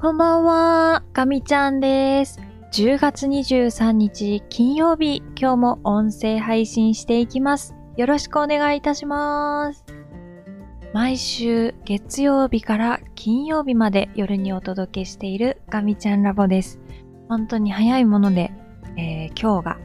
[0.00, 2.40] こんばんは、かみちゃんです。
[2.72, 7.74] 10月23日金曜日、今日も音声配信していきます。
[7.98, 9.84] よろしくお願いいたします。
[10.94, 16.80] 毎週月曜日から金曜日まで夜にお届けしているガミちゃんラボです。
[17.28, 18.52] 本当に早いもので、
[18.96, 19.78] えー今日が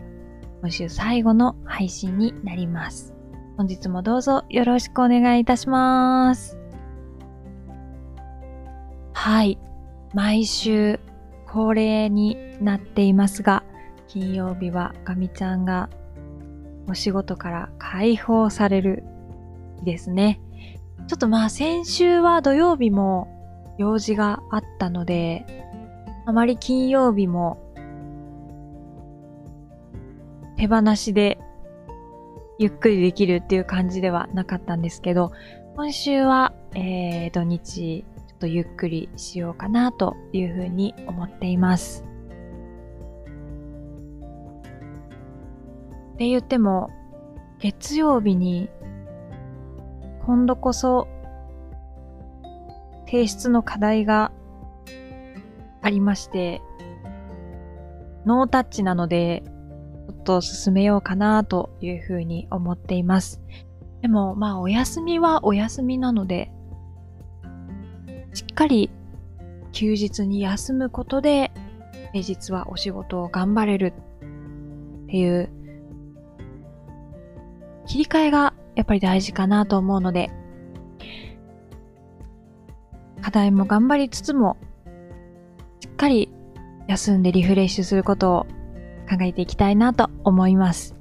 [0.61, 3.13] 今週最後の配信になります。
[3.57, 6.57] 本日もどうぞよろしくお願いいたします。
[9.11, 9.59] はい。
[10.15, 11.01] 毎週
[11.45, 13.63] 恒例になっていますが、
[14.07, 15.89] 金曜日はガミちゃんが
[16.87, 19.03] お仕事から解放される
[19.79, 20.39] 日ですね。
[21.07, 25.45] ちょっとまあ先週は土曜日も用事があったので、
[26.25, 27.61] あまり金曜日も
[30.55, 31.39] 手放しで
[32.57, 35.33] ゆっくりできるっていう感じではなかったんですけど、
[35.75, 38.05] 今週は、えー、土日
[38.45, 42.05] とゆっくりしようかなというふうに思っています。
[46.13, 46.91] って言っても、
[47.59, 48.69] 月曜日に
[50.25, 51.07] 今度こそ
[53.05, 54.31] 提出の課題が
[55.81, 56.61] ありまして、
[58.25, 59.43] ノータッチなので、
[60.07, 63.41] ちょっと進めようかなというふうに思っています。
[64.01, 66.51] でも、まあ、お休みはお休みなので、
[68.35, 68.89] しっかり
[69.71, 71.51] 休日に休むことで、
[72.11, 73.93] 平日はお仕事を頑張れる
[75.05, 75.49] っていう、
[77.87, 80.31] 切り替えがやっぱり大事かなと思うので、
[83.21, 84.57] 課題も頑張りつつも、
[85.79, 86.29] しっかり
[86.89, 88.43] 休んでリフレッシュすることを
[89.09, 90.93] 考えていきたいなと思います。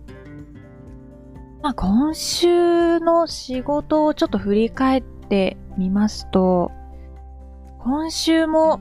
[1.65, 6.71] まあ、今週の仕事をちょっと振り返ってみますと、
[7.85, 8.81] 今週も、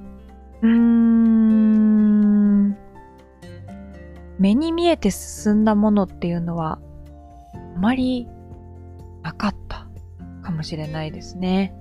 [0.61, 2.69] うーん、
[4.39, 6.79] 目に見えて進んだものっていうのは、
[7.53, 8.29] あまり
[9.21, 9.89] なかった
[10.41, 11.75] かもしれないですね。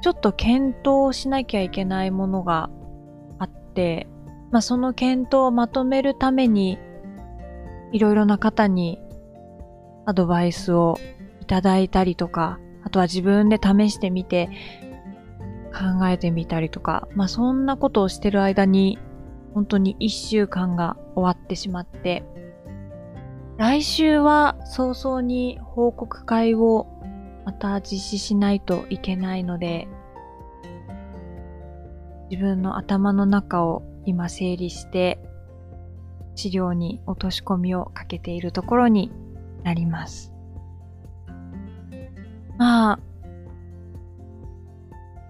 [0.00, 2.70] ちょっと検討しなきゃいけないものが
[3.40, 4.06] あって、
[4.52, 6.78] まあ、その検討をまとめるために、
[7.90, 9.00] いろいろな方に
[10.04, 10.98] アドバイスを
[11.40, 12.65] いただいたりとか、あ
[12.96, 14.48] とは自分で試してみて
[15.70, 18.98] 考えてみたりとか、まあそんなことをしてる間に
[19.52, 22.24] 本当に一週間が終わってしまって、
[23.58, 26.86] 来週は早々に報告会を
[27.44, 29.88] また実施しないといけないので、
[32.30, 35.18] 自分の頭の中を今整理して、
[36.34, 39.12] 資料に落とし込みをかけているところに
[39.64, 40.35] なります。
[42.58, 42.98] まあ、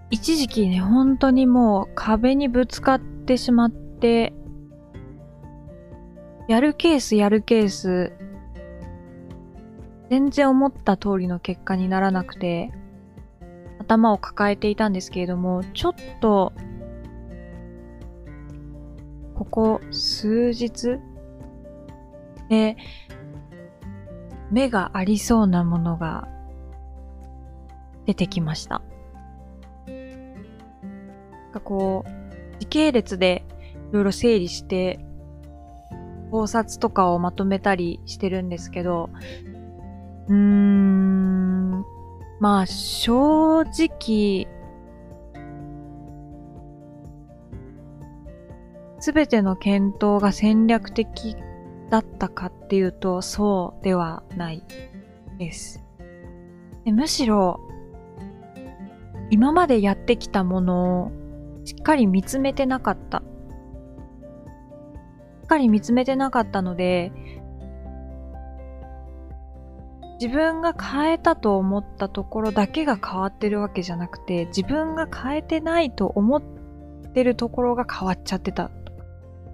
[0.09, 4.33] 一時期ね、本当にもう壁にぶつかってしまって、
[6.47, 8.13] やるケースやるケース、
[10.09, 12.71] 全然思った通りの結果にならなくて、
[13.79, 16.53] 頭を抱えていたんですけれども、ちょっと、
[19.35, 20.99] ここ数日
[22.49, 22.77] で、
[24.49, 26.29] 目がありそうなものが
[28.07, 28.81] 出てきました。
[29.85, 33.45] なんかこう、時系列で
[33.91, 34.99] いろいろ整理して、
[36.31, 39.09] 考察とかをまとめたりしてるんですけど、
[40.27, 41.85] うーん、
[42.39, 44.47] まあ正直、
[48.99, 51.35] すべての検討が戦略的
[51.89, 54.63] だったかっていうと、そうではない
[55.37, 55.83] です。
[56.83, 57.59] でむしろ、
[59.29, 61.11] 今までやってきたものを
[61.65, 63.19] しっかり見つめてなかった。
[63.19, 63.21] し
[65.43, 67.11] っかり見つめてなかったので、
[70.19, 76.41] 自分が変えたと思ったところだけが変わってるわけじゃなくて、自分が変えてないと思っ
[77.13, 78.71] てるところが変わっちゃってた。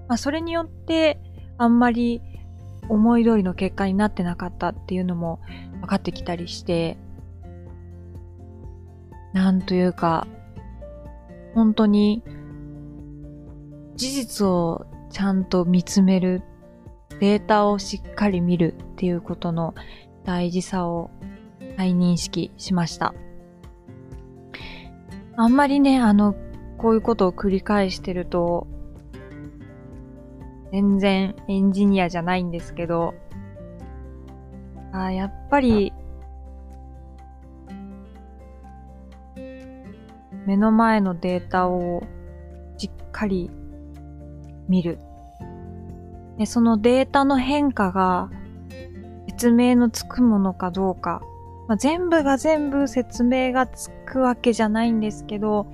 [0.07, 1.19] まあ、それによって、
[1.57, 2.21] あんまり
[2.89, 5.39] 思い通りの結果になってなかったっていうのも
[5.81, 6.97] 分かってきたりして、
[9.33, 10.27] なんというか、
[11.53, 12.23] 本当に
[13.95, 16.41] 事実をちゃんと見つめる、
[17.19, 19.75] データをしっかり見るっていうことの
[20.23, 21.11] 大事さを
[21.77, 23.13] 再認識しました。
[25.35, 26.35] あんまりね、あの、
[26.77, 28.67] こういうことを繰り返してると、
[30.71, 33.13] 全然エンジニアじゃないんですけど、
[34.91, 35.93] あやっぱり、
[40.45, 42.03] 目の前のデータを
[42.77, 43.49] じっかり
[44.67, 44.99] 見る。
[46.37, 48.29] でそのデータの変化が
[49.27, 51.21] 説明のつくものかどうか、
[51.67, 55.67] まあ、全部が全部説明がつくわけじゃないんですけど、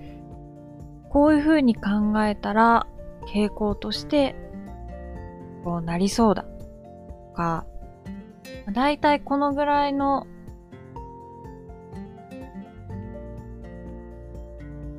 [1.10, 1.82] こういう風に考
[2.24, 2.88] えたら
[3.34, 4.36] 傾向として
[5.64, 6.50] こうなりそうだと
[7.36, 7.66] か、
[8.74, 10.28] だいたいこのぐらいの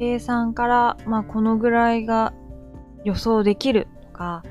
[0.00, 2.32] 計算から、まあ、このぐらいが
[3.05, 4.43] 予想できるとか、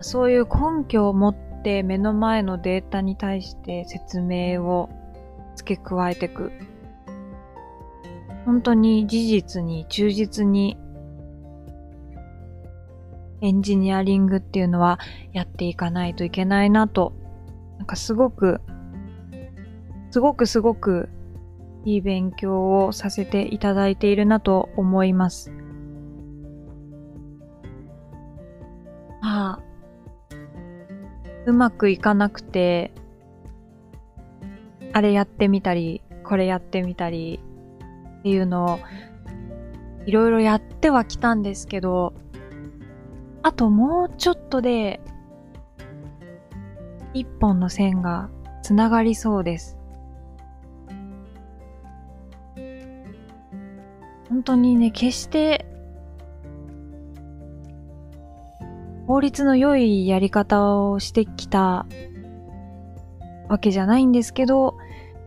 [0.00, 4.90] そういう根拠を持って目の前のデータに対して説明を
[5.54, 6.50] 付け加えていく。
[8.44, 10.76] 本当に事実に忠実に
[13.42, 14.98] エンジニアリングっていうのは
[15.32, 17.12] やっていかないといけないなと、
[17.78, 18.60] なんかすごく、
[20.10, 21.08] すごくすごく
[21.84, 25.52] いい勉強をさせていただいているなと思います。
[29.22, 29.62] ああ、
[31.46, 32.92] うまくいかなくて、
[34.92, 37.40] あれやってみたり、これやってみたり
[38.18, 38.78] っていうのを
[40.06, 42.14] いろいろやってはきたんですけど、
[43.42, 45.00] あともうちょっとで、
[47.14, 48.28] 一本の線が
[48.62, 49.79] つながりそうです。
[54.40, 55.66] 本当にね、決して、
[59.06, 61.84] 法律の良いやり方をしてきた
[63.50, 64.78] わけじゃないんですけど、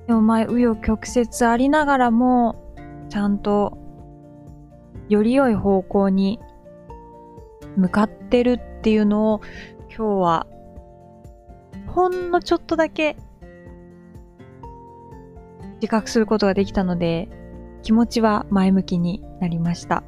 [0.07, 2.74] でも前、紆余曲折ありながらも、
[3.10, 3.77] ちゃんと、
[5.10, 6.39] より良い方向に
[7.77, 9.42] 向かってるっていうのを
[9.95, 10.48] 今日は
[11.86, 13.15] ほんのちょっとだけ
[15.75, 17.43] 自覚することができたので
[17.83, 20.03] 気持ちは前向きになりました。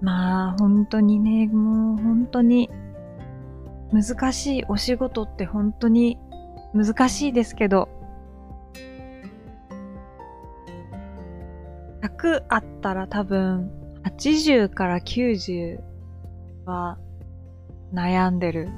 [0.00, 2.70] まあ本当にね、もう本当に
[3.92, 6.18] 難しいお仕事って本当に
[6.72, 7.88] 難しいですけど
[12.02, 13.70] 100あったら多分
[14.04, 15.80] 80から90
[16.64, 16.98] は
[17.92, 18.68] 悩んでる。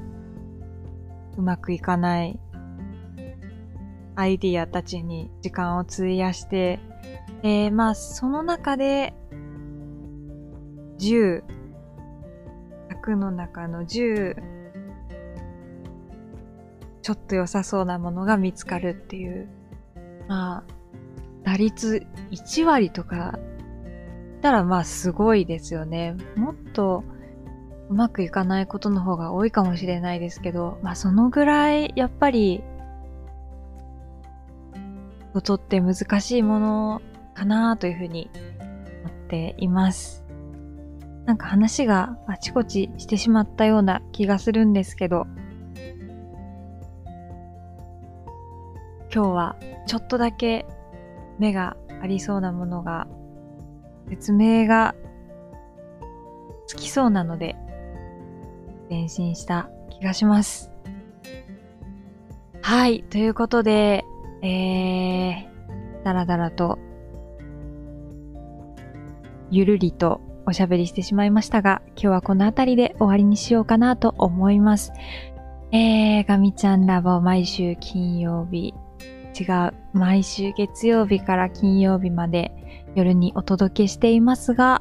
[1.36, 2.38] うまくいかない
[4.16, 6.78] アイディアたちに時間を費やして、
[7.42, 9.14] えー、まあその中で
[10.98, 11.42] 10、
[13.04, 14.36] 100の中の10、
[17.02, 19.48] ちょっと良さそうなものが見つかるっていう。
[20.28, 20.64] まあ、
[21.42, 23.38] 打率1割とか、
[24.40, 26.16] たらまあすごいですよね。
[26.36, 27.04] もっと
[27.90, 32.62] うまくいかないことの方が多いかもしれないですけど、まあそのぐらいやっぱり、
[35.32, 37.02] ことって難しいもの
[37.42, 38.30] かなというふうに
[39.04, 40.24] 思っています。
[41.26, 45.26] なんか話があちこちしてしまったような気がするんですけど、
[49.12, 49.56] 今日は
[49.86, 50.66] ちょっとだけ
[51.38, 53.08] 目がありそうなものが、
[54.08, 54.94] 説明が
[56.66, 57.56] つきそうなので、
[58.88, 60.70] 前進した気がします。
[62.60, 63.02] はい。
[63.02, 64.04] ということで、
[64.42, 66.78] えー、だらだらと、
[69.52, 74.92] ゆるりとおしゃべりしてしまいましたが、今日はこの辺りで終わりにしようかなと思います。
[75.72, 78.72] えー、ガミちゃんラボ毎週金曜日、
[79.38, 82.50] 違う、毎週月曜日から金曜日まで
[82.94, 84.80] 夜にお届けしていますが、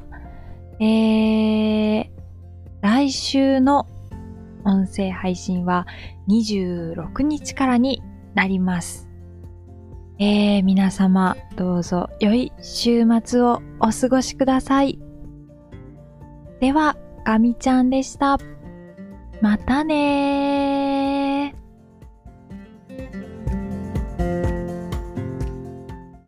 [0.80, 2.06] えー、
[2.80, 3.86] 来週の
[4.64, 5.86] 音声配信は
[6.28, 8.02] 26日からに
[8.34, 9.11] なります。
[10.24, 15.00] えー、皆様どうぞ良い週末をお過ごしください。
[16.60, 18.38] では、ガミちゃんでした。
[19.40, 20.91] またねー。